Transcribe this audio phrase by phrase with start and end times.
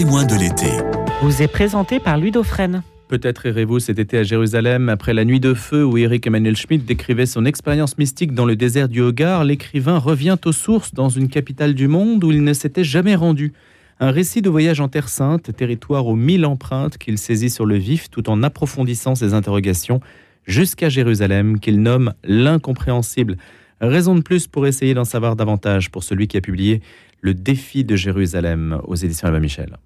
[0.00, 0.70] témoin de l'été.
[1.20, 2.82] Vous est présenté par Dauphren.
[3.08, 6.86] Peut-être errez-vous cet été à Jérusalem après la nuit de feu où Eric Emmanuel Schmitt
[6.86, 9.44] décrivait son expérience mystique dans le désert du Hogar.
[9.44, 13.52] L'écrivain revient aux sources dans une capitale du monde où il ne s'était jamais rendu.
[13.98, 17.76] Un récit de voyage en Terre Sainte, territoire aux mille empreintes qu'il saisit sur le
[17.76, 20.00] vif tout en approfondissant ses interrogations
[20.46, 23.36] jusqu'à Jérusalem qu'il nomme l'incompréhensible.
[23.82, 26.80] Raison de plus pour essayer d'en savoir davantage pour celui qui a publié
[27.20, 29.76] Le défi de Jérusalem aux éditions Albin Michel.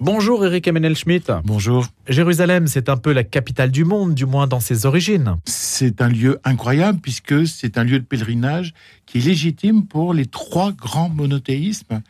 [0.00, 1.32] Bonjour Eric Emmanuel Schmitt.
[1.44, 1.86] Bonjour.
[2.08, 5.36] Jérusalem, c'est un peu la capitale du monde, du moins dans ses origines.
[5.44, 8.74] C'est un lieu incroyable puisque c'est un lieu de pèlerinage
[9.06, 12.00] qui est légitime pour les trois grands monothéismes,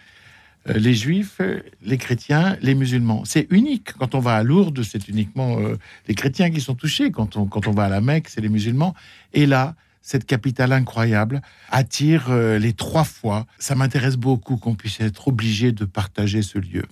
[0.68, 1.40] euh, les juifs,
[1.82, 3.22] les chrétiens, les musulmans.
[3.24, 3.94] C'est unique.
[3.94, 5.76] Quand on va à Lourdes, c'est uniquement euh,
[6.08, 7.10] les chrétiens qui sont touchés.
[7.10, 8.94] Quand on, quand on va à la Mecque, c'est les musulmans.
[9.32, 9.74] Et là,
[10.08, 13.44] cette capitale incroyable attire euh, les trois fois.
[13.58, 16.84] Ça m'intéresse beaucoup qu'on puisse être obligé de partager ce lieu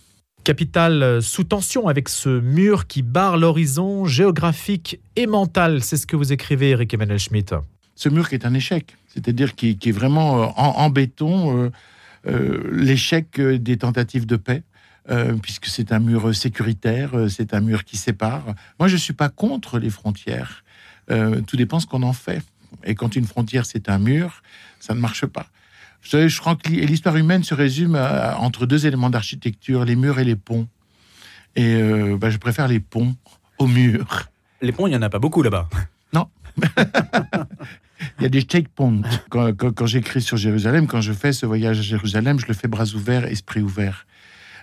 [0.44, 5.82] capitale euh, sous tension avec ce mur qui barre l'horizon géographique et mental.
[5.82, 7.52] C'est ce que vous écrivez, Eric Emmanuel Schmitt.
[7.96, 11.72] Ce mur qui est un échec, c'est-à-dire qui, est vraiment euh, en, béton,
[12.28, 14.62] euh, l'échec des tentatives de paix.
[15.42, 18.44] puisque c'est un mur sécuritaire, c'est un mur qui sépare.
[18.78, 20.64] Moi, je ne suis pas contre les frontières.
[21.08, 22.44] tout dépend ce qu'on en fait.
[22.84, 24.42] Et quand une frontière, c'est un mur,
[24.80, 25.46] ça ne marche pas.
[26.02, 27.96] Je crois que l'histoire humaine se résume
[28.38, 30.68] entre deux éléments d'architecture, les murs et les ponts.
[31.56, 33.16] Et euh, bah, je préfère les ponts
[33.58, 34.28] aux murs.
[34.62, 35.68] Les ponts, il n'y en a pas beaucoup là-bas.
[36.12, 36.28] Non.
[38.18, 39.02] il y a des checkpoints.
[39.30, 42.68] Quand, quand, j'écris sur Jérusalem, quand je fais ce voyage à Jérusalem, je le fais
[42.68, 44.06] bras ouverts, esprit ouvert.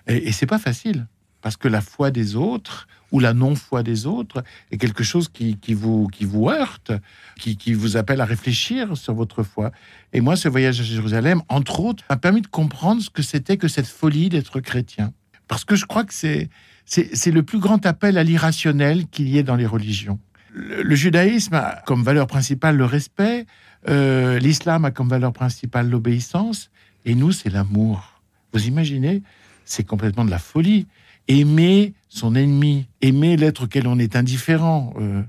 [0.08, 1.08] Et, et c'est pas facile
[1.44, 5.58] parce que la foi des autres ou la non-foi des autres est quelque chose qui,
[5.74, 6.10] vous,
[6.50, 6.94] heurte,
[7.38, 9.72] qui, vous appelle à réfléchir sur votre foi.
[10.14, 13.58] Et moi, ce voyage à Jérusalem, entre autres, m'a permis de comprendre ce que c'était
[13.58, 15.14] que cette folie d'être chrétien.
[15.50, 16.50] Parce que je crois que c'est,
[16.86, 20.20] c'est, le plus grand appel à l'irrationnel qu'il y ait dans les religions.
[20.54, 23.46] Le, judaïsme a comme valeur principale le respect,
[23.90, 26.72] euh, l'islam a comme valeur principale l'obéissance,
[27.06, 28.22] et nous, c'est l'amour.
[28.54, 29.24] Vous imaginez
[29.66, 30.88] C'est complètement de la folie
[31.28, 35.24] aimer son ennemi, aimer l'être auquel on est indifférent, euh,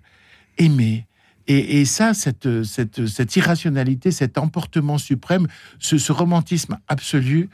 [0.58, 1.06] aimer.
[1.46, 5.46] Et, ça, cette, cette, irrationalité, cet emportement suprême,
[5.78, 7.50] ce, romantisme absolu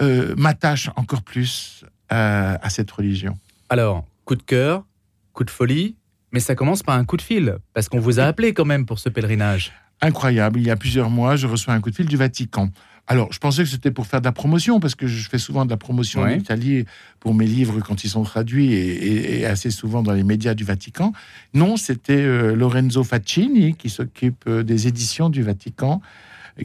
[0.00, 3.36] euh, m'attache encore plus à, à cette religion.
[3.68, 4.86] Alors, coup de cœur,
[5.34, 5.96] coup de folie,
[6.32, 8.86] mais ça commence par un coup de fil, parce qu'on vous a appelé quand même
[8.86, 9.72] pour ce pèlerinage.
[10.00, 12.70] Incroyable, il y a plusieurs mois, je reçois un coup de fil du Vatican.
[13.06, 15.66] Alors, je pensais que c'était pour faire de la promotion, parce que je fais souvent
[15.66, 16.86] de la promotion en Italie
[17.20, 21.12] pour mes livres quand ils sont traduits et, assez souvent dans les médias du Vatican.
[21.52, 26.00] Non, c'était euh, Lorenzo Faccini qui s'occupe euh, des éditions du Vatican,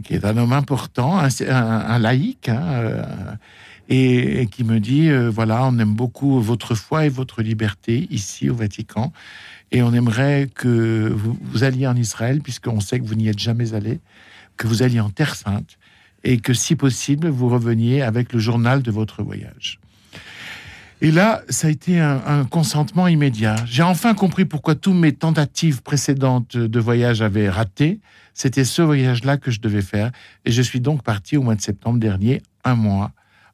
[0.04, 3.04] qui est un homme important, un, laïc, hein, euh,
[3.90, 8.56] et, qui me dit voilà, on aime beaucoup votre foi et votre liberté ici au
[8.56, 9.12] Vatican,
[9.72, 13.40] et on aimerait que vous, vous alliez en Israël, puisqu'on sait que vous n'y êtes
[13.40, 14.00] jamais allé,
[14.56, 15.78] que vous alliez en Terre Sainte
[16.24, 19.80] et que si possible, vous reveniez avec le journal de votre voyage.
[21.02, 23.56] Et là, ça a été un, consentement immédiat.
[23.66, 28.02] J'ai enfin compris pourquoi toutes mes tentatives précédentes de voyage avaient raté.
[28.34, 30.12] C'était ce voyage-là que je devais faire.
[30.44, 33.12] Et je suis donc parti au mois de septembre dernier, un mois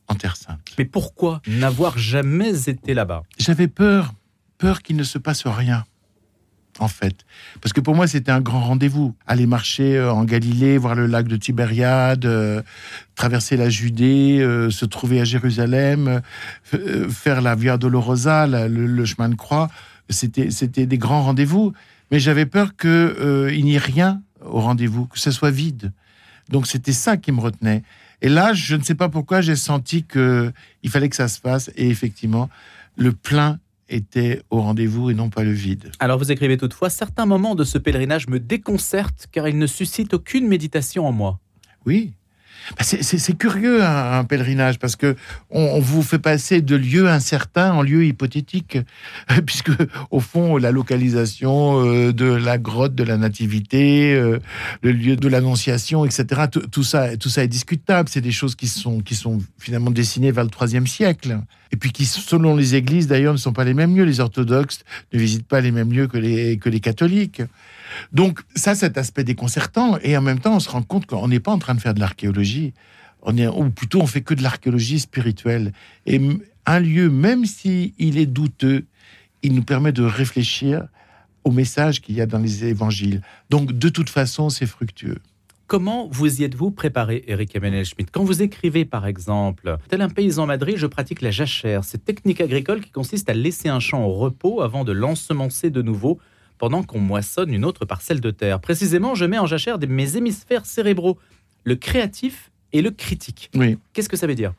[0.08, 0.60] en Terre Sainte.
[0.80, 3.22] Mais pourquoi n'avoir jamais été là-bas?
[3.38, 4.14] J'avais peur,
[4.58, 5.86] peur qu'il ne se passe rien
[6.80, 7.26] en fait.
[7.62, 9.16] Parce que pour moi, c'était un grand rendez-vous.
[9.28, 12.62] Aller marcher euh, en Galilée, voir le lac de Tibériade, euh,
[13.16, 16.22] traverser la Judée, euh, se trouver à Jérusalem,
[17.10, 19.70] faire la Via Dolorosa, le, chemin de croix,
[20.10, 21.74] c'était, des grands rendez-vous.
[22.12, 25.92] Mais j'avais peur qu'il n'y ait rien au rendez-vous, que ce soit vide.
[26.50, 27.84] Donc c'était ça qui me retenait.
[28.22, 30.54] Et là, je ne sais pas pourquoi, j'ai senti qu'il
[30.90, 31.72] fallait que ça se fasse.
[31.76, 32.50] Et effectivement,
[32.96, 33.60] le plein
[33.90, 35.92] était au rendez-vous et non pas le vide.
[36.00, 40.14] Alors vous écrivez toutefois, certains moments de ce pèlerinage me déconcertent car ils ne suscitent
[40.14, 41.40] aucune méditation en moi.
[41.86, 42.14] Oui,
[42.82, 45.16] c'est curieux un, pèlerinage parce que
[45.50, 48.80] on, vous fait passer de lieux incertains en lieux hypothétiques,
[49.46, 49.72] puisque
[50.12, 54.40] au fond la localisation euh, de la grotte de la nativité, euh,
[54.82, 56.44] le lieu de l'annonciation, etc.
[56.72, 58.10] Tout ça, tout ça est discutable.
[58.10, 61.40] C'est des choses qui sont qui sont finalement dessinées vers le troisième siècle
[61.72, 64.06] et puis qui, selon les églises d'ailleurs, ne sont pas les mêmes lieux.
[64.06, 64.84] Les orthodoxes
[65.14, 67.42] ne visitent pas les mêmes lieux que les catholiques.
[68.12, 71.40] Donc ça, cet aspect déconcertant, et en même temps, on se rend compte qu'on n'est
[71.40, 72.74] pas en train de faire de l'archéologie,
[73.28, 75.72] ou plutôt on fait que de l'archéologie spirituelle.
[76.06, 76.22] Et
[76.66, 78.86] un lieu, même s'il il est douteux,
[79.44, 80.88] il nous permet de réfléchir
[81.44, 83.22] au message qu'il y a dans les évangiles.
[83.50, 85.20] Donc de toute façon, c'est fructueux.
[85.68, 90.10] Comment vous y êtes-vous préparé, Eric Emmanuel Schmitt Quand vous écrivez, par exemple, tel un
[90.10, 94.04] paysan madrid, je pratique la jachère, cette technique agricole qui consiste à laisser un champ
[94.06, 96.20] au repos avant de l'ensemencer de nouveau
[96.58, 98.60] pendant qu'on moissonne une autre parcelle de terre.
[98.60, 101.18] Précisément, je mets en jachère mes hémisphères cérébraux,
[101.64, 103.50] le créatif et le critique.
[103.56, 103.78] Oui.
[103.94, 104.54] Qu'est-ce que ça veut dire?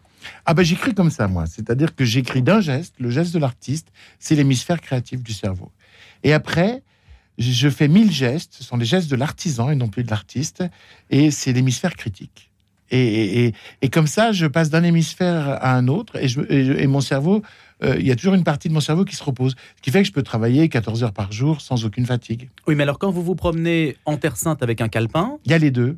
[0.45, 1.47] Ah ben j'écris comme ça, moi.
[1.47, 3.89] C'est-à-dire que j'écris d'un geste, le geste de l'artiste,
[4.19, 5.71] c'est l'hémisphère créatif du cerveau.
[6.25, 6.83] Et après,
[7.39, 10.65] je fais mille gestes, ce sont les gestes de l'artisan et non plus de l'artiste,
[11.11, 12.51] et c'est l'hémisphère critique.
[12.91, 13.53] Et,
[13.93, 17.43] comme ça, je passe d'un hémisphère à un autre, et, je, et, mon cerveau,
[17.83, 19.91] euh, il y a toujours une partie de mon cerveau qui se repose, ce qui
[19.91, 22.49] fait que je peux travailler 14 heures par jour sans aucune fatigue.
[22.67, 25.39] Oui, mais alors quand vous vous promenez en Terre Sainte avec un calepin...
[25.45, 25.97] Il y a les deux.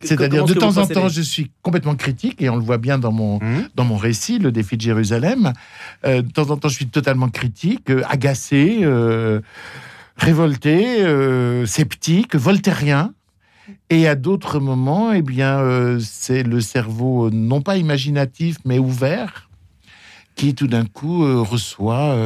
[0.00, 3.12] C'est-à-dire, de temps en temps, je suis complètement critique, et on le voit bien dans
[3.12, 3.68] mon, mmh.
[3.74, 5.54] dans mon récit, le défi de Jérusalem.
[6.04, 8.84] Euh, de temps en temps, je suis totalement critique, euh, agacé
[10.16, 13.14] révolté, euh, sceptique, voltairien.
[13.88, 19.43] Et à d'autres moments, eh bien, euh, c'est le cerveau non pas imaginatif, mais ouvert,
[20.34, 22.16] qui tout d'un coup euh, reçoit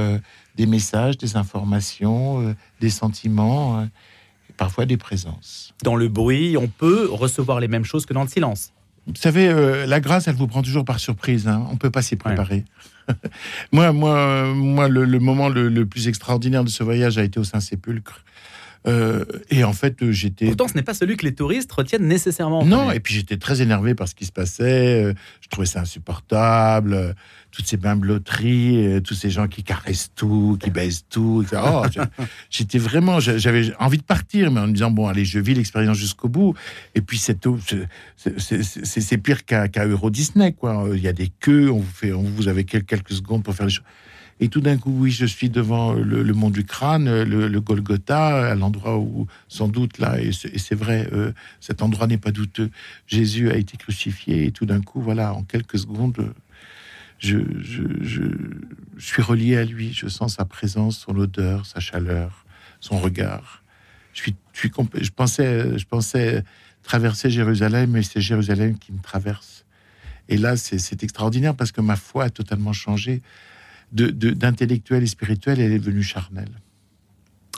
[0.56, 3.86] des messages, des informations, des sentiments,
[4.56, 5.74] parfois des présences.
[5.82, 8.72] Dans le bruit, on peut recevoir les mêmes choses que dans le silence.
[9.06, 9.52] Vous savez,
[9.86, 11.48] la grâce, elle vous prend toujours par surprise.
[11.48, 11.64] Hein.
[11.68, 12.64] On ne peut pas s'y préparer.
[13.72, 18.24] moi, moi, moi, le, moment le, plus extraordinaire de ce voyage a été au Saint-Sépulcre.
[18.86, 20.46] Euh, et en fait, j'étais.
[20.46, 22.64] Pourtant, ce n'est pas celui que les touristes retiennent nécessairement.
[22.64, 25.04] Non, et puis j'étais très énervé par ce qui se passait.
[25.04, 26.94] Euh, je trouvais ça insupportable.
[26.94, 27.12] Euh,
[27.50, 31.44] toutes ces bimbeloteries, tous ces gens qui caressent tout, qui baissent tout.
[31.52, 31.82] Oh,
[32.50, 33.20] j'étais vraiment.
[33.20, 36.54] J'avais envie de partir, mais en me disant bon, allez, je vis l'expérience jusqu'au bout.
[36.94, 37.38] Et puis, c'est
[38.16, 40.88] c'est pire qu'à Euro Disney, quoi.
[40.92, 43.66] Il y a des queues, on vous, fait, on vous avez quelques secondes pour faire
[43.66, 43.84] les choses.
[44.40, 48.54] Et tout d'un coup, oui, je suis devant le, mont du crâne, le, Golgotha, à
[48.54, 52.70] l'endroit où, sans doute, là, et c'est vrai, euh, cet endroit n'est pas douteux,
[53.06, 54.46] Jésus a été crucifié.
[54.46, 56.32] Et tout d'un coup, voilà, en quelques secondes,
[57.18, 57.38] je,
[58.98, 59.92] suis relié à lui.
[59.92, 62.44] Je sens sa présence, son odeur, sa chaleur,
[62.80, 63.62] son regard.
[64.14, 66.44] Je pensais
[66.82, 69.64] traverser Jérusalem, mais c'est Jérusalem qui me traverse.
[70.28, 73.22] Et là, c'est extraordinaire parce que ma foi a totalement changé
[73.92, 76.50] d'intellectuel et spirituel, elle est devenue charnelle.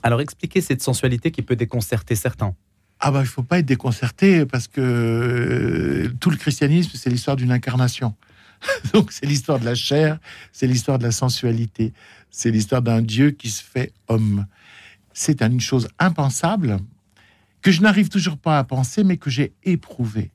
[0.02, 2.54] Alors expliquez cette sensualité qui peut déconcerter certains.
[3.00, 7.36] Ah bah il faut pas être déconcerté parce que euh, tout le christianisme c'est l'histoire
[7.36, 8.14] d'une incarnation.
[8.92, 10.18] Donc c'est l'histoire de la chair,
[10.52, 11.92] c'est l'histoire de la sensualité,
[12.30, 14.46] c'est l'histoire d'un Dieu qui se fait homme.
[15.12, 16.78] C'est une chose impensable
[17.62, 20.30] que je n'arrive toujours pas à penser mais que j'ai éprouvé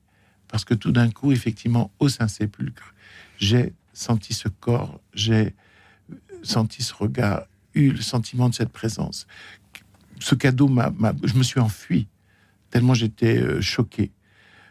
[0.48, 2.94] parce que tout d'un coup effectivement au Saint-Sépulcre,
[3.38, 5.54] j'ai senti ce corps, j'ai
[6.46, 9.26] senti ce regard, eu le sentiment de cette présence.
[10.18, 10.68] Ce cadeau,
[11.24, 12.08] je me suis enfui,
[12.70, 14.12] tellement j'étais euh, choqué.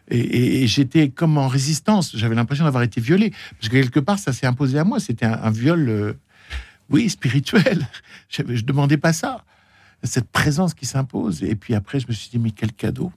[0.08, 2.16] Et, j'étais comme en résistance.
[2.16, 3.32] J'avais l'impression d'avoir été violé.
[3.58, 5.00] Parce que quelque part, ça s'est imposé à moi.
[5.00, 6.12] C'était un, viol, euh,
[6.90, 7.86] oui, spirituel.
[8.28, 9.44] Je ne demandais pas ça.
[10.04, 11.42] Cette présence qui s'impose.
[11.42, 13.10] Et puis après, je me suis dit, mais quel cadeau.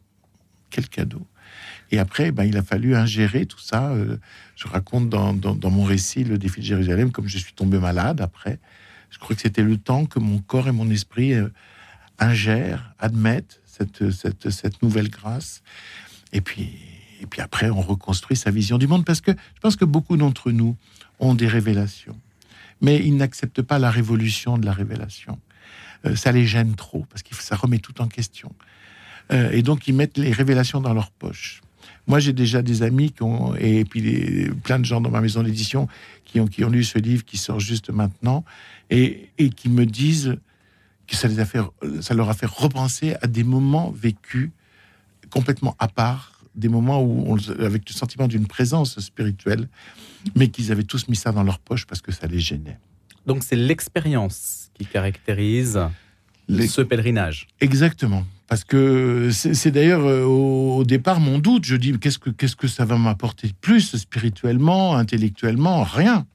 [0.72, 1.28] Quel cadeau.
[1.92, 3.90] Et après, ben, il a fallu ingérer tout ça.
[3.90, 4.18] Euh,
[4.56, 8.60] je raconte dans, mon récit le défi de Jérusalem, comme je suis tombé malade après.
[9.10, 11.50] Je crois que c'était le temps que mon corps et mon esprit euh,
[12.19, 15.63] ingèrent, admettent cette, nouvelle grâce.
[16.33, 16.69] Et puis,
[17.21, 20.18] et puis après, on reconstruit sa vision du monde, parce que je pense que beaucoup
[20.18, 20.76] d'entre nous
[21.19, 22.19] ont des révélations,
[22.81, 25.40] mais ils n'acceptent pas la révolution de la révélation.
[26.06, 28.54] Euh, ça les gêne trop, parce que ça remet tout en question.
[29.31, 31.62] Et donc, ils mettent les révélations dans leur poche.
[32.07, 35.44] Moi, j'ai déjà des amis qui ont, et puis plein de gens dans ma maison
[35.44, 35.88] d'édition
[36.26, 38.44] qui ont, qui ont lu ce livre qui sort juste maintenant
[38.90, 40.36] et, et qui me disent
[41.07, 41.59] que ça, les a fait,
[42.02, 44.50] ça leur a fait repenser à des moments vécus
[45.30, 49.68] complètement à part, des moments où on, avec le sentiment d'une présence spirituelle,
[50.36, 52.80] mais qu'ils avaient tous mis ça dans leur poche parce que ça les gênait.
[53.26, 55.80] Donc c'est l'expérience qui caractérise
[56.50, 57.48] ce pèlerinage.
[57.62, 58.26] Exactement.
[58.50, 61.66] Parce que c'est d'ailleurs euh, au départ mon doute.
[61.66, 66.26] Je dis qu'est-ce que qu'est-ce que ça va m'apporter de plus spirituellement, intellectuellement, rien.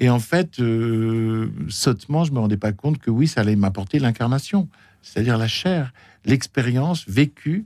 [0.00, 3.98] Et en fait, euh, sottement, je me rendais pas compte que oui, ça allait m'apporter
[3.98, 4.68] l'incarnation,
[5.02, 5.94] c'est-à-dire la chair,
[6.26, 7.64] l'expérience vécue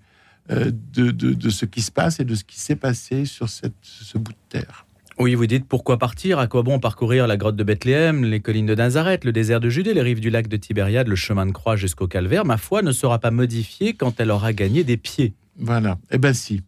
[0.50, 3.74] euh, de, de, ce qui se passe et de ce qui s'est passé sur cette,
[3.82, 4.83] ce bout de terre.
[5.18, 6.40] Oui, vous dites pourquoi partir?
[6.40, 9.68] À quoi bon parcourir la grotte de Bethléem, les collines de Nazareth, le désert de
[9.68, 12.44] Judée, les rives du lac de Tibériade, le chemin de croix jusqu'au calvaire?
[12.44, 15.34] Ma foi ne sera pas modifiée quand elle aura gagné des pieds.
[15.56, 15.98] Voilà.
[16.10, 16.62] Eh ben si.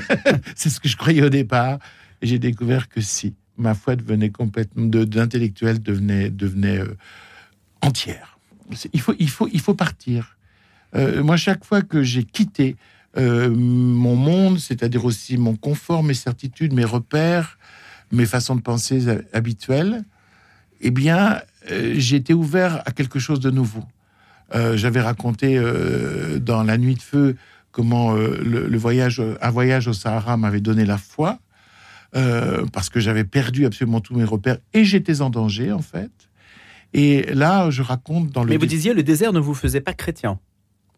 [0.56, 1.78] C'est ce que je croyais au départ.
[2.22, 3.34] J'ai découvert que si.
[3.56, 4.84] Ma foi devenait complètement.
[4.86, 6.96] d'intellectuel devenait, devenait euh,
[7.82, 8.38] entière.
[8.92, 10.36] Il faut, il, faut, il faut partir.
[10.96, 12.76] Euh, moi, chaque fois que j'ai quitté
[13.16, 17.58] euh, mon monde, c'est-à-dire aussi mon confort, mes certitudes, mes repères,
[18.12, 19.02] mes façons de penser
[19.32, 20.04] habituelles,
[20.80, 21.40] eh bien,
[21.70, 23.84] euh, été ouvert à quelque chose de nouveau.
[24.54, 25.60] Euh, j'avais raconté
[26.40, 27.36] dans La Nuit de Feu
[27.70, 31.38] comment le, voyage, un voyage au Sahara m'avait donné la foi,
[32.12, 36.10] parce que j'avais perdu absolument tous mes repères et j'étais en danger, en fait.
[36.92, 38.50] Et là, je raconte dans le.
[38.50, 40.38] Mais vous disiez, le désert ne vous faisait pas chrétien.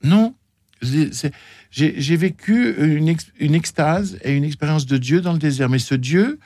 [0.03, 0.35] Non,
[0.83, 5.69] j'ai vécu une, une, extase et une expérience de Dieu dans le désert.
[5.69, 6.39] Mais ce Dieu,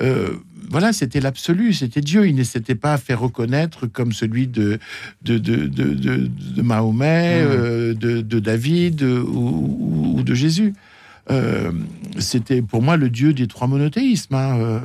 [0.00, 0.36] euh,
[0.70, 2.26] voilà, c'était l'absolu, c'était Dieu.
[2.26, 4.78] Il ne s'était pas fait reconnaître comme celui de,
[5.22, 7.48] de, de, de, Mahomet, mmh.
[7.48, 10.74] euh, de, David ou, de Jésus.
[11.30, 11.70] Euh,
[12.18, 14.34] c'était pour moi le Dieu des trois monothéismes.
[14.34, 14.82] Hein,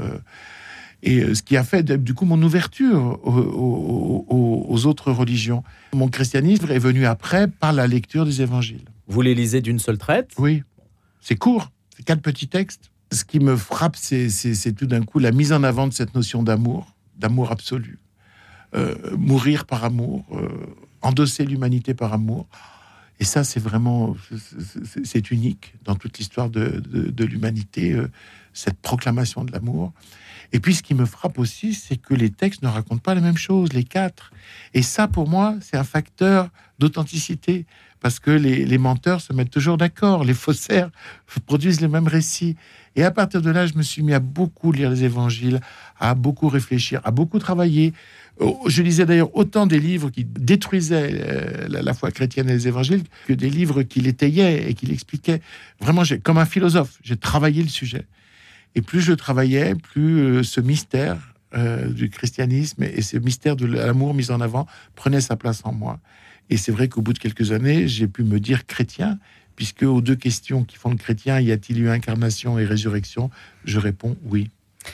[1.04, 5.64] et ce qui a fait du coup mon ouverture aux autres religions.
[5.94, 8.86] Mon christianisme est venu après par la lecture des évangiles.
[9.08, 10.32] Vous les lisez d'une seule traite?
[10.38, 10.64] Oui.
[11.22, 12.92] C'est court, c'est quatre petits textes.
[13.12, 16.44] Ce qui me frappe, c'est tout d'un coup la mise en avant de cette notion
[16.44, 18.00] d'amour, d'amour absolu.
[18.76, 20.50] Euh, mourir par amour, euh,
[21.02, 22.48] endosser l'humanité par amour.
[23.18, 24.16] Et ça, c'est vraiment,
[25.06, 26.84] c'est unique dans toute l'histoire de,
[27.24, 28.12] l'humanité, euh,
[28.52, 29.94] cette proclamation de l'amour.
[30.52, 33.22] Et puis, ce qui me frappe aussi, c'est que les textes ne racontent pas la
[33.22, 34.32] même chose, les quatre.
[34.74, 37.66] Et ça, pour moi, c'est un facteur d'authenticité
[38.00, 40.92] parce que les, menteurs se mettent toujours d'accord, les faussaires
[41.46, 42.56] produisent les mêmes récits.
[42.98, 45.62] Et à partir de là, je me suis mis à beaucoup lire les évangiles,
[46.00, 47.94] à beaucoup réfléchir, à beaucoup travailler.
[48.40, 52.68] Oh, je lisais d'ailleurs autant des livres qui détruisaient euh, la, foi chrétienne et les
[52.68, 55.42] évangiles que des livres qui l'étayaient et qui l'expliquaient.
[55.80, 58.08] Vraiment, comme un philosophe, j'ai travaillé le sujet.
[58.74, 63.68] Et plus je travaillais, plus euh, ce mystère euh, du christianisme et ce mystère de
[63.68, 66.00] l'amour mis en avant prenait sa place en moi.
[66.50, 69.20] Et c'est vrai qu'au bout de quelques années, j'ai pu me dire chrétien,
[69.58, 73.30] puisque aux deux questions qui font le chrétien, y a-t-il eu incarnation et résurrection
[73.66, 74.50] Je réponds oui.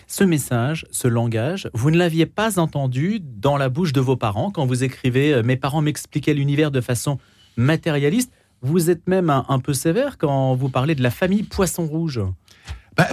[0.08, 4.50] Ce message, ce langage, vous ne l'aviez pas entendu dans la bouche de vos parents
[4.50, 7.20] quand vous écrivez euh, Mes parents m'expliquaient l'univers de façon
[7.58, 8.32] matérialiste.
[8.62, 12.22] Vous êtes même un, peu sévère quand vous parlez de la famille Poisson Rouge.
[12.96, 13.10] Bah,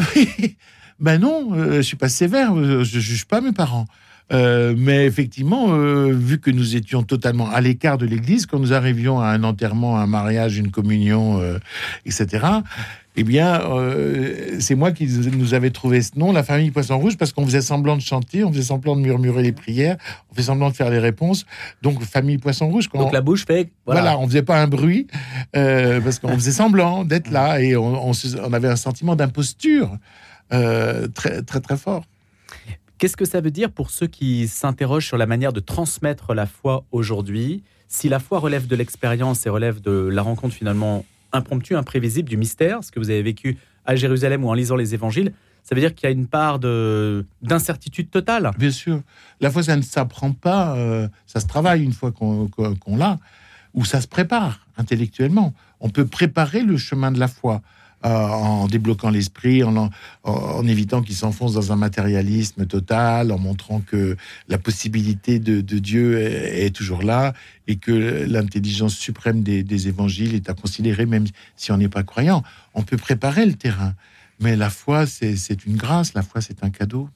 [1.01, 3.87] ben non, euh, je suis pas sévère, euh, je juge pas mes parents.
[4.33, 8.73] Euh, mais effectivement, euh, vu que nous étions totalement à l'écart de l'Église, quand nous
[8.73, 11.59] arrivions à un enterrement, un mariage, une communion, euh,
[12.07, 12.47] etc.,
[13.17, 13.61] eh bien,
[14.61, 17.61] c'est moi qui nous avais trouvé ce nom, la famille Poisson Rouge, parce qu'on faisait
[17.61, 19.97] semblant de chanter, on faisait semblant de murmurer les prières,
[20.31, 21.45] on faisait semblant de faire les réponses.
[21.83, 22.89] Donc, famille Poisson Rouge.
[22.89, 23.69] Quand Donc, la bouche fait.
[23.85, 25.09] Voilà, voilà on faisait pas un bruit,
[25.53, 29.91] parce qu'on faisait semblant d'être là, et on, on, avait un sentiment d'imposture
[30.49, 32.05] très, très, très fort.
[33.01, 36.45] Qu'est-ce que ça veut dire pour ceux qui s'interrogent sur la manière de transmettre la
[36.45, 37.63] foi aujourd'hui?
[37.89, 42.37] Si la foi relève de l'expérience et relève de la rencontre finalement impromptue, imprévisible, du
[42.37, 45.81] mystère, ce que vous avez vécu à Jérusalem ou en lisant les évangiles, ça veut
[45.81, 48.51] dire qu'il y a une part d'incertitude totale.
[48.59, 49.01] Bien sûr.
[49.41, 53.19] La foi, ça ne s'apprend pas, euh, ça se travaille une fois qu'on l'a,
[53.73, 55.55] ou ça se prépare intellectuellement.
[55.81, 57.63] On peut préparer le chemin de la foi.
[58.03, 59.91] Euh, en débloquant l'esprit, en,
[60.67, 64.17] évitant qu'il s'enfonce dans un matérialisme total, en montrant que
[64.49, 67.35] la possibilité de, Dieu est, toujours là
[67.67, 71.27] et que l'intelligence suprême des, évangiles est à considérer même
[71.57, 72.43] si on n'est pas croyant.
[72.73, 73.93] On peut préparer le terrain,
[74.41, 77.11] mais la foi, c'est une grâce, la foi, c'est un cadeau.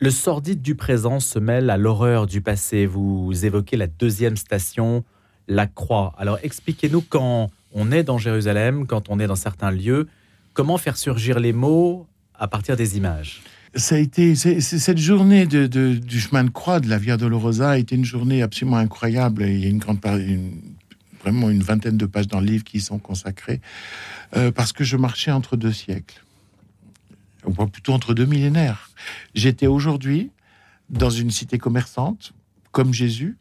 [0.00, 2.84] Le sordide du présent se mêle à l'horreur du passé.
[2.84, 5.04] Vous évoquez la deuxième station,
[5.46, 6.14] la croix.
[6.18, 10.08] Alors expliquez-nous quand on est dans Jérusalem, quand on est dans certains lieux,
[10.52, 13.42] comment faire surgir les mots à partir des images?
[13.74, 17.94] Ça a été cette journée du chemin de croix de la Via Dolorosa a été
[17.94, 19.44] une journée absolument incroyable.
[19.44, 20.00] Il y a une grande
[21.22, 23.60] vraiment une vingtaine de pages dans le livre qui y sont consacrées
[24.36, 26.24] euh, parce que je marchais entre deux siècles,
[27.44, 28.90] ou plutôt entre deux millénaires.
[29.34, 30.30] J'étais aujourd'hui
[30.88, 32.32] dans une cité commerçante
[32.72, 33.36] comme Jésus,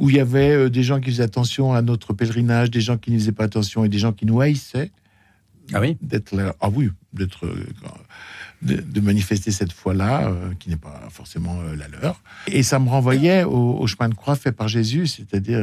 [0.00, 2.96] où il y avait euh, des gens qui faisaient attention à notre pèlerinage, des gens
[2.96, 4.90] qui ne faisaient pas attention et des gens qui nous haïssaient.
[5.74, 5.98] Ah oui?
[6.00, 6.56] D'être là.
[6.60, 7.46] Ah oui, d'être.
[7.46, 7.66] Euh,
[8.62, 12.22] de, manifester cette foi-là, euh, qui n'est pas forcément la leur.
[12.46, 15.58] Et ça me renvoyait au, chemin de croix fait par Jésus, c'est-à-dire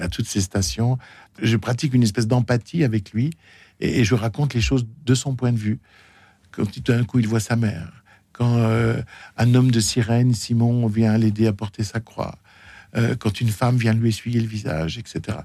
[0.00, 0.96] à toutes ces stations.
[1.42, 3.30] Je pratique une espèce d'empathie avec lui
[3.80, 5.80] et, je raconte les choses de son point de vue.
[6.50, 8.56] Quand tout d'un coup il voit sa mère, quand
[9.36, 12.38] un homme de sirène, Simon, vient l'aider à porter sa croix,
[12.96, 15.38] euh, quand une femme vient lui essuyer le visage, etc.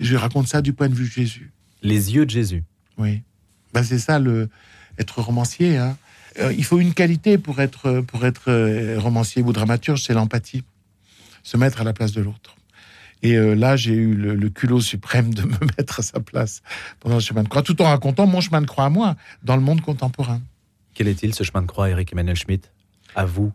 [0.00, 1.50] Je raconte ça du point de vue de Jésus.
[1.82, 2.64] Les yeux de Jésus.
[2.98, 3.22] Oui.
[3.72, 4.48] Ben, c'est ça, le,
[4.98, 5.76] être romancier.
[5.76, 5.96] Hein.
[6.38, 10.64] Euh, il faut une qualité pour être, pour être euh, romancier ou dramaturge, c'est l'empathie.
[11.42, 12.56] Se mettre à la place de l'autre.
[13.22, 16.62] Et euh, là, j'ai eu le, le culot suprême de me mettre à sa place
[17.00, 19.56] pendant le chemin de croix, tout en racontant mon chemin de croix à moi, dans
[19.56, 20.40] le monde contemporain.
[20.94, 22.70] Quel est-il ce chemin de croix, Eric Emmanuel Schmitt?
[23.14, 23.52] À vous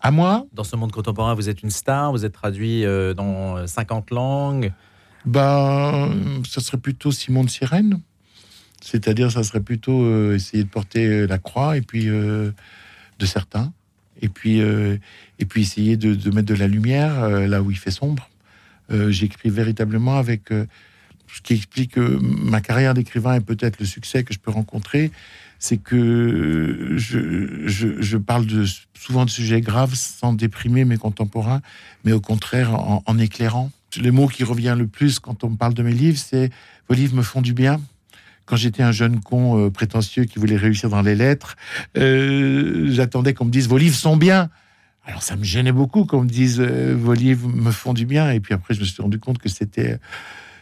[0.00, 3.66] À moi Dans ce monde contemporain, vous êtes une star, vous êtes traduit euh, dans
[3.66, 4.72] 50 langues.
[5.24, 8.00] Ben, ça serait plutôt Simon de Sirène.
[8.80, 12.52] C'est-à-dire, ça serait plutôt euh, essayer de porter euh, la croix et puis euh,
[13.18, 13.72] de certains,
[14.22, 14.96] et puis euh,
[15.38, 18.28] et puis essayer de, de mettre de la lumière euh, là où il fait sombre.
[18.90, 20.66] Euh, J'écris véritablement avec euh,
[21.26, 25.10] ce qui explique euh, ma carrière d'écrivain et peut-être le succès que je peux rencontrer,
[25.58, 28.46] c'est que je, je, je parle
[28.94, 31.60] souvent de sujets graves sans déprimer mes contemporains,
[32.04, 33.70] mais au contraire en, éclairant.
[34.00, 36.50] Le mot qui revient le plus quand on me parle de mes livres, c'est
[36.88, 37.80] vos livres me font du bien
[38.44, 41.56] quand j'étais un jeune con euh, prétentieux qui voulait réussir dans les lettres,
[41.98, 44.48] euh, j'attendais qu'on me dise vos livres sont bien.
[45.04, 48.30] Alors ça me gênait beaucoup qu'on me dise euh, vos livres me font du bien.
[48.30, 49.98] Et puis après, je me suis rendu compte que c'était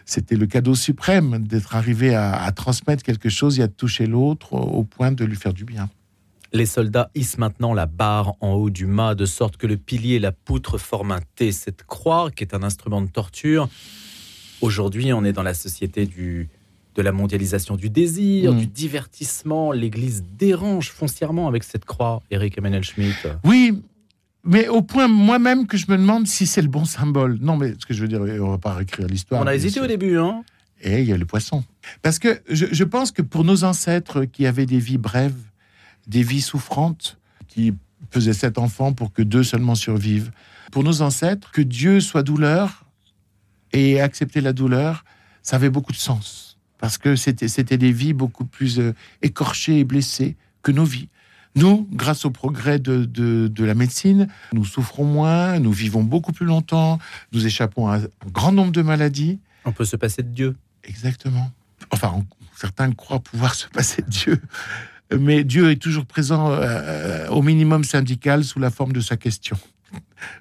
[0.06, 4.54] c'était le cadeau suprême d'être arrivé à, à transmettre quelque chose et à toucher l'autre
[4.54, 5.90] au, au point de lui faire du bien.
[6.52, 10.14] Les soldats hissent maintenant la barre en haut du mât, de sorte que le pilier
[10.14, 11.52] et la poutre forment un T.
[11.52, 13.68] Cette croix, qui est un instrument de torture,
[14.60, 16.48] aujourd'hui, on est dans la société du,
[16.94, 18.58] de la mondialisation du désir, Mm.
[18.58, 19.72] du divertissement.
[19.72, 23.26] L'Église dérange foncièrement avec cette croix, Eric Emmanuel Schmitt.
[23.44, 23.82] Oui,
[24.46, 27.38] mais au point moi-même que je me demande si c'est le bon symbole.
[27.40, 29.42] Non, mais ce que je veux dire, on va pas réécrire l'histoire.
[29.42, 30.44] On a hésité au début, hein
[30.80, 31.64] Et il y a le poisson.
[32.02, 35.34] Parce que je, je pense que pour nos ancêtres qui avaient des vies brèves,
[36.06, 37.74] des vies souffrantes, qui
[38.10, 40.30] faisaient sept enfants pour que deux seulement survivent,
[40.70, 42.84] pour nos ancêtres, que Dieu soit douleur
[43.72, 45.04] et accepter la douleur,
[45.42, 46.58] ça avait beaucoup de sens.
[46.78, 51.08] Parce que c'était c'était des vies beaucoup plus euh, écorchées et blessées que nos vies.
[51.56, 56.32] Nous, grâce au progrès de, de, de la médecine, nous souffrons moins, nous vivons beaucoup
[56.32, 56.98] plus longtemps,
[57.32, 59.40] nous échappons à un grand nombre de maladies.
[59.64, 60.56] On peut se passer de Dieu.
[60.84, 61.50] Exactement.
[61.90, 64.40] Enfin, on- certains croient pouvoir se passer de Dieu.
[65.18, 69.56] Mais Dieu est toujours présent euh, au minimum syndical sous la forme de sa question,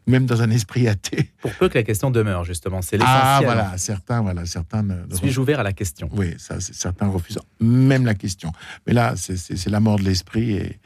[0.08, 1.32] même dans un esprit athée.
[1.42, 2.82] Pour peu que la question demeure, justement.
[2.82, 3.46] C'est Ah, l'essentiel.
[3.46, 4.82] voilà, certains, voilà, certains.
[4.84, 6.10] ne- Suis-je ouvert à la question?
[6.14, 8.52] Oui, ça, certains refusent même la question.
[8.88, 10.80] Mais là, c'est la mort de l'esprit et,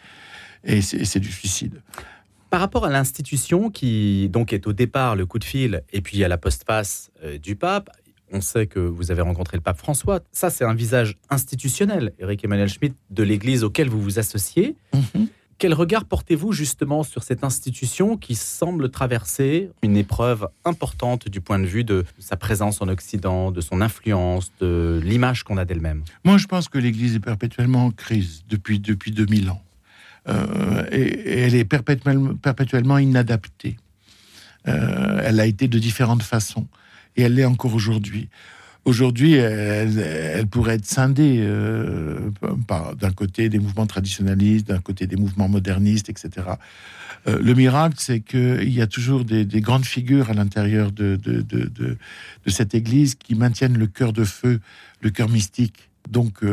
[0.64, 1.82] et c'est du suicide.
[2.50, 6.24] Par rapport à l'institution qui donc est au départ le coup de fil et puis
[6.24, 7.92] à la postface euh, du pape,
[8.32, 10.20] on sait que vous avez rencontré le pape François.
[10.32, 14.76] Ça, c'est un visage institutionnel, Eric Emmanuel Schmitt, de l'Église auquel vous vous associez.
[15.58, 21.60] Quel regard portez-vous justement sur cette institution qui semble traverser une épreuve importante du point
[21.60, 26.04] de vue de sa présence en Occident, de son influence, de l'image qu'on a d'elle-même?
[26.24, 29.62] Moi, je pense que l'Église est perpétuellement en crise depuis, depuis 2000 ans.
[30.30, 33.78] Euh, et, elle est perpétuellement, inadaptée.
[34.68, 36.68] Euh, elle a été de différentes façons.
[37.16, 38.30] Et elle l'est encore aujourd'hui.
[38.86, 42.32] Aujourd'hui, elle, pourrait être scindée euh,
[42.98, 46.48] d'un côté des mouvements traditionnalistes, d'un côté des mouvements modernistes, etc.
[47.28, 51.20] Euh, le miracle, c'est qu'il y a toujours des, des grandes figures à l'intérieur de,
[51.22, 51.98] de,
[52.48, 54.60] cette Église qui maintiennent le cœur de feu,
[55.02, 55.90] le cœur mystique.
[56.10, 56.44] Donc,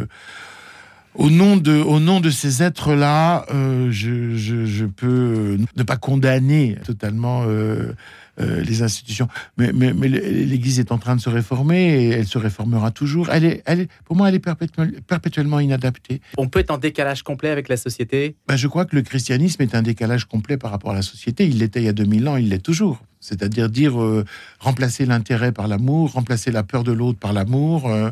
[1.17, 5.97] au, nom de, au nom de ces êtres-là, euh, je, je, je peux ne pas
[5.97, 7.45] condamner totalement
[8.41, 9.29] euh, les institutions.
[9.57, 13.31] Mais, mais, mais l'Église est en train de se réformer et elle se réformera toujours.
[13.31, 16.21] Elle est, elle est, pour moi, elle est perpétuellement, perpétuellement inadaptée.
[16.37, 18.37] On peut être en décalage complet avec la société?
[18.49, 21.47] Ben, je crois que le christianisme est un décalage complet par rapport à la société.
[21.47, 23.03] Il l'était il y a 2000 ans, il l'est toujours.
[23.21, 24.25] C'est-à-dire dire euh,
[24.61, 28.11] remplacer l'intérêt par l'amour, remplacer la peur de l'autre par l'amour, euh,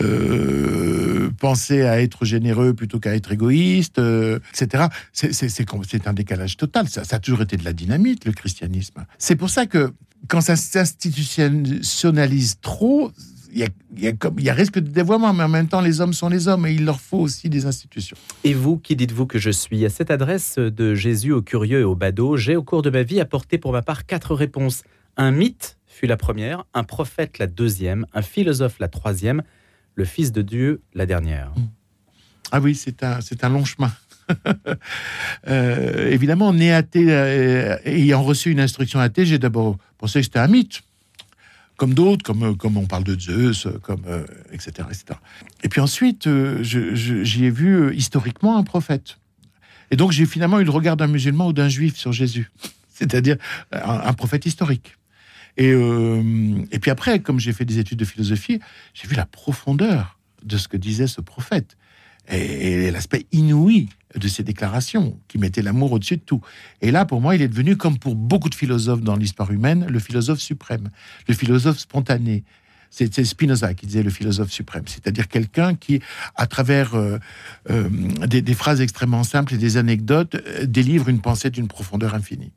[0.00, 4.84] euh, penser à être généreux plutôt qu'à être égoïste, etc.
[5.12, 6.88] C'est un décalage total.
[6.88, 9.04] Ça, ça a toujours été de la dynamite, le christianisme.
[9.18, 9.92] C'est pour ça que
[10.28, 13.10] quand ça s'institutionnalise trop,
[13.52, 15.48] il y a, il y a comme- il y a risque de dévoiement, mais en
[15.48, 18.16] même temps, les hommes sont les hommes et il leur faut aussi des institutions.
[18.42, 21.84] Et vous, qui dites-vous que je suis À cette adresse de Jésus aux curieux et
[21.84, 24.82] aux badauds, j'ai au cours de ma vie apporté pour ma part quatre réponses.
[25.16, 29.42] Un mythe fut la première, un prophète la deuxième, un philosophe la troisième,
[29.94, 31.52] le Fils de Dieu la dernière.
[32.50, 33.92] Ah oui, c'est un, c'est un long chemin.
[35.46, 40.38] Euh, évidemment, né athée, euh, ayant reçu une instruction athée, j'ai d'abord pensé que c'était
[40.38, 40.82] un mythe.
[41.76, 44.04] Comme d'autres, comme, euh, comme on parle de Zeus, euh, comme,
[44.52, 45.18] etc., etc.
[45.62, 46.26] Et puis ensuite,
[46.62, 49.18] j'y ai vu historiquement un prophète.
[49.90, 52.50] Et donc, j'ai finalement eu le regard d'un musulman ou d'un juif sur Jésus.
[52.88, 53.36] C'est-à-dire
[53.72, 54.96] un, prophète historique.
[55.58, 58.60] Et, et puis après, comme j'ai fait des études de philosophie,
[58.94, 61.76] j'ai vu la profondeur de ce que disait ce prophète
[62.28, 66.40] et, l'aspect inouï de ses déclarations, qui mettaient l'amour au-dessus de tout.
[66.80, 69.86] Et là, pour moi, il est devenu, comme pour beaucoup de philosophes dans l'histoire humaine,
[69.88, 70.90] le philosophe suprême,
[71.28, 72.44] le philosophe spontané.
[72.96, 76.00] C'est Spinoza qui disait le philosophe suprême, c'est-à-dire quelqu'un qui,
[76.36, 77.18] à travers euh,
[77.68, 77.88] euh,
[78.28, 82.52] des, phrases extrêmement simples et des anecdotes, euh, délivre une pensée d'une profondeur infinie.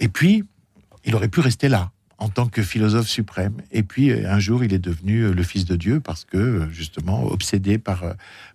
[0.00, 0.42] Et puis,
[1.04, 3.62] il aurait pu rester là, en tant que philosophe suprême.
[3.70, 7.78] Et puis un jour, il est devenu le Fils de Dieu parce que, justement, obsédé
[7.78, 8.02] par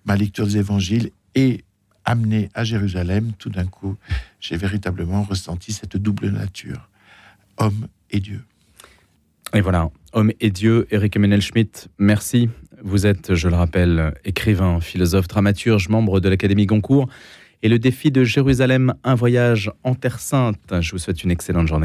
[0.04, 1.64] ma lecture des évangiles et
[2.06, 3.98] amené à Jérusalem, tout d'un coup,
[4.40, 6.90] j'ai véritablement ressenti cette double nature,
[7.58, 8.44] homme et Dieu.
[9.54, 12.50] Et voilà, homme et Dieu, Eric Emmanuel Schmitt, merci.
[12.82, 17.08] Vous êtes, je le rappelle, écrivain, philosophe, dramaturge, membre de l'Académie Goncourt.
[17.62, 20.82] Et le défi de Jérusalem, un voyage en Terre Sainte.
[20.82, 21.82] Je vous souhaite une excellente journée.